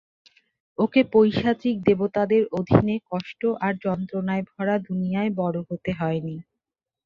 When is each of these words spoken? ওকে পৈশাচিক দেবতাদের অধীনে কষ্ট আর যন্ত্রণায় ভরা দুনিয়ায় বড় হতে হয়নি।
ওকে 0.77 1.01
পৈশাচিক 1.13 1.75
দেবতাদের 1.87 2.43
অধীনে 2.59 2.95
কষ্ট 3.11 3.41
আর 3.61 3.73
যন্ত্রণায় 3.85 4.43
ভরা 4.49 4.75
দুনিয়ায় 4.87 5.31
বড় 5.39 5.57
হতে 5.69 5.91
হয়নি। 5.99 6.35